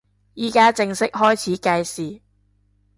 [0.33, 2.23] 依家正式開始計時